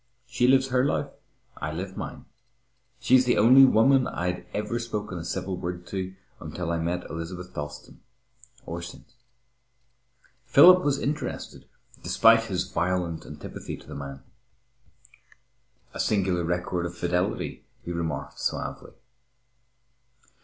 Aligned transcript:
She 0.25 0.47
lives 0.47 0.69
her 0.69 0.83
life, 0.83 1.11
I 1.57 1.71
live 1.71 1.95
mine. 1.95 2.25
She's 2.99 3.23
the 3.25 3.37
only 3.37 3.65
woman 3.65 4.07
I'd 4.07 4.47
ever 4.51 4.79
spoken 4.79 5.19
a 5.19 5.23
civil 5.23 5.57
word 5.57 5.85
to 5.89 6.15
until 6.39 6.71
I 6.71 6.79
met 6.79 7.07
Elizabeth 7.07 7.53
Dalstan, 7.53 7.99
or 8.65 8.81
since." 8.81 9.13
Philip 10.45 10.81
was 10.83 10.97
interested 10.97 11.65
despite 12.01 12.45
his 12.45 12.63
violent 12.67 13.27
antipathy 13.27 13.77
to 13.77 13.85
the 13.85 13.93
man. 13.93 14.23
"A 15.93 15.99
singular 15.99 16.43
record 16.43 16.87
of 16.87 16.97
fidelity," 16.97 17.63
he 17.83 17.91
remarked 17.91 18.39
suavely. 18.39 18.93